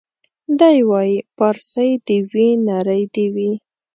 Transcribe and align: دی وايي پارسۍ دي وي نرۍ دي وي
دی 0.59 0.77
وايي 0.89 1.15
پارسۍ 1.37 1.89
دي 2.05 2.17
وي 2.31 2.47
نرۍ 2.67 3.03
دي 3.13 3.25
وي 3.35 3.51